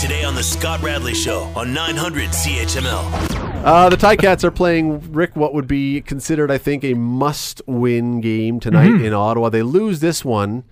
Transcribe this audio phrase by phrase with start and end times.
[0.00, 3.64] Today on The Scott Radley Show on 900 CHML.
[3.64, 8.60] Uh, the Ticats are playing Rick what would be considered, I think, a must-win game
[8.60, 9.04] tonight Mm-hmm.
[9.06, 9.48] in Ottawa.
[9.48, 10.62] They lose this one,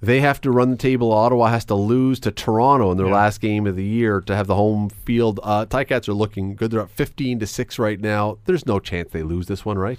[0.00, 1.12] they have to run the table.
[1.12, 4.46] Ottawa has to lose to Toronto in their last game of the year to have
[4.46, 5.38] the home field.
[5.42, 6.70] Uh, Ticats are looking good.
[6.70, 8.38] They're up fifteen to six right now.
[8.46, 9.98] There's no chance they lose this one, right?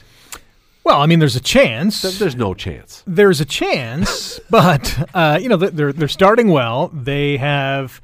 [0.83, 2.01] Well, I mean, there's a chance.
[2.01, 3.03] There's no chance.
[3.05, 6.87] there's a chance, but uh, you know they're they're starting well.
[6.89, 7.99] They have,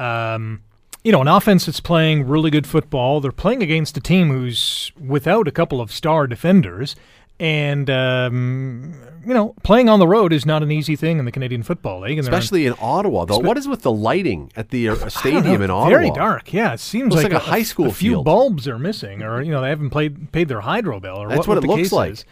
[0.00, 0.62] um,
[1.04, 3.20] you know, an offense that's playing really good football.
[3.20, 6.94] They're playing against a team who's without a couple of star defenders,
[7.38, 8.94] and um,
[9.26, 12.00] you know, playing on the road is not an easy thing in the Canadian Football
[12.00, 13.38] League, and they're in- Especially in Ottawa, though.
[13.38, 15.88] What is with the lighting at the uh, stadium in Ottawa?
[15.88, 16.52] Very dark.
[16.52, 19.50] Yeah, it seems like, like a high school A few bulbs are missing, or you
[19.52, 21.82] know, they haven't played paid their hydro bill, or That's what, what it the looks
[21.84, 22.12] case like.
[22.12, 22.24] is.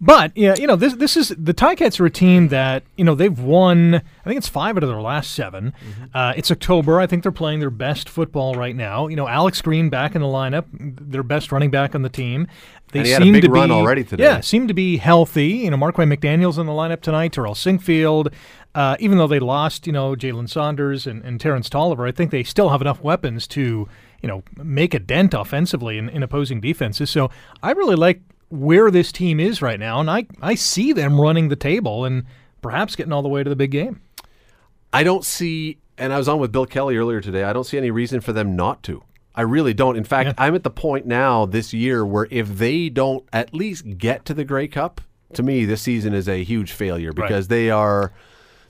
[0.00, 3.14] But yeah, you know, this this is the Ticats are a team that you know
[3.14, 3.96] they've won.
[3.96, 6.04] I think it's five out of their last 7 Mm-hmm.
[6.14, 7.00] Uh, it's October.
[7.00, 9.08] I think they're playing their best football right now.
[9.08, 12.46] You know, Alex Green back in the lineup, their best running back on the team.
[12.92, 14.24] They And he had a seem big to run be, already today.
[14.24, 15.48] Yeah, seem to be healthy.
[15.48, 17.32] You know, Marquay McDaniel's in the lineup tonight.
[17.32, 18.32] Terrell Sinkfield.
[18.74, 22.30] Uh, even though they lost, you know, Jalen Saunders and, and Terrence Tolliver, I think
[22.30, 23.88] they still have enough weapons to,
[24.22, 27.10] you know, make a dent offensively in, in opposing defenses.
[27.10, 27.30] So
[27.62, 28.20] I really like
[28.50, 32.24] where this team is right now, and I, I see them running the table and
[32.60, 34.02] perhaps getting all the way to the big game.
[34.92, 37.44] I don't see, and I was on with Bill Kelly earlier today.
[37.44, 39.02] I don't see any reason for them not to.
[39.34, 39.96] I really don't.
[39.96, 43.96] In fact, I'm at the point now this year where if they don't at least
[43.96, 45.00] get to the Grey Cup,
[45.34, 48.12] to me, this season is a huge failure because they are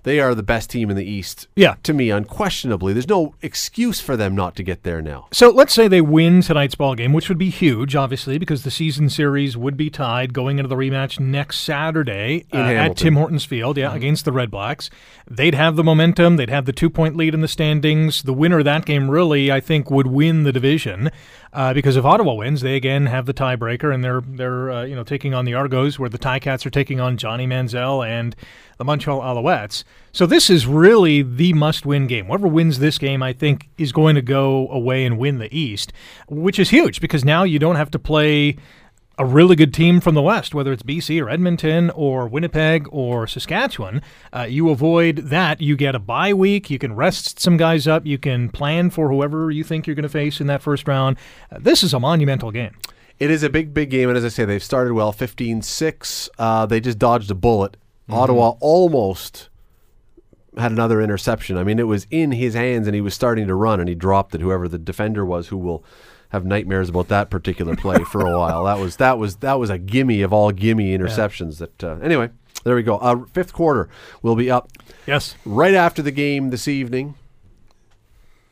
[0.03, 1.49] they are the best team in the East.
[1.57, 1.75] Yeah.
[1.83, 5.29] to me, unquestionably, there's no excuse for them not to get there now.
[5.33, 8.71] So let's say they win tonight's ball game, which would be huge, obviously, because the
[8.71, 13.45] season series would be tied going into the rematch next Saturday uh, at Tim Hortons
[13.45, 14.91] Field, yeah, against the Red Blacks.
[15.29, 16.37] They'd have the momentum.
[16.37, 18.23] They'd have the two point lead in the standings.
[18.23, 21.11] The winner of that game really, I think, would win the division.
[21.53, 24.95] Uh, because if Ottawa wins, they again have the tiebreaker, and they're they're uh, you
[24.95, 28.37] know taking on the Argos, where the Ticats are taking on Johnny Manziel and
[28.79, 29.83] the Montreal Alouettes.
[30.13, 32.27] So this is really the must-win game.
[32.27, 35.93] Whoever wins this game, I think, is going to go away and win the East,
[36.29, 38.57] which is huge because now you don't have to play
[39.19, 43.27] a really good team from the West, whether it's BC or Edmonton or Winnipeg or
[43.27, 44.01] Saskatchewan.
[44.33, 45.61] Uh, you avoid that.
[45.61, 46.71] You get a bye week.
[46.71, 48.07] You can rest some guys up.
[48.07, 51.19] You can plan for whoever you think you're going to face in that first round.
[51.53, 52.75] Uh, this is a monumental game.
[53.19, 56.31] It is a big, big game, and as I say, they've started well, 15-6.
[56.39, 57.77] Uh, they just dodged a bullet.
[58.09, 59.50] Ottawa almost
[60.57, 61.57] had another interception.
[61.57, 63.95] I mean, it was in his hands, and he was starting to run, and he
[63.95, 64.41] dropped it.
[64.41, 65.85] Whoever the defender was, who will
[66.31, 68.65] have nightmares about that particular play for a while.
[68.65, 71.59] That was that was that was a gimme of all gimme interceptions.
[71.59, 72.31] That uh, anyway,
[72.65, 72.99] there we go.
[72.99, 73.89] Uh, fifth quarter
[74.23, 74.69] will be up
[75.07, 75.35] Yes.
[75.45, 77.15] right after the game this evening.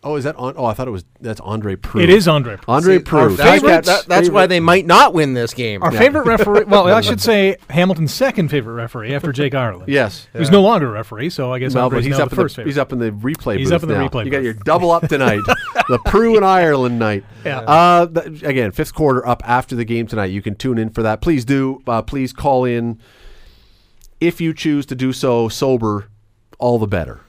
[0.04, 0.54] Oh, is that on?
[0.56, 2.04] Oh, I thought it was that's Andre Proulx.
[2.04, 2.64] It is Andre Proulx.
[2.68, 3.20] Andre See, Proulx.
[3.20, 5.82] our Ticats' favorite- that- that's why they might not win this game.
[5.82, 9.88] Our favorite referee, well, I should say Hamilton's second favorite referee after Jake Ireland.
[9.88, 10.28] Yes.
[10.34, 12.36] Who's no longer a referee, so I guess No, Andre's but he's now up the
[12.36, 12.70] in first the, favorite.
[12.70, 14.08] he's up in the replay He's booth up in the now.
[14.08, 15.40] replay You got your double up tonight.
[15.88, 17.24] the Proulx and Ireland night.
[17.44, 17.58] Yeah.
[17.60, 20.26] Uh, th- again, fifth quarter up after the game tonight.
[20.26, 21.20] You can tune in for that.
[21.20, 21.82] Please do.
[21.88, 23.00] Uh, please call in
[24.20, 26.06] if you choose to do so sober.
[26.60, 27.20] All the better.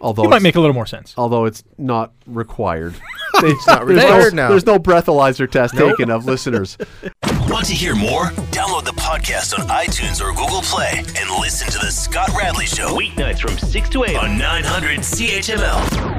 [0.00, 1.14] Although It might make a little more sense.
[1.18, 2.94] although it's not required.
[3.42, 6.76] It's not There's no, there's no breathalyzer test taken of listeners.
[7.48, 8.24] Want to hear more?
[8.50, 12.88] Download the podcast on iTunes or Google Play and listen to The Scott Radley Show.
[12.98, 16.09] Weeknights from 6 to 8 on 900 CHML.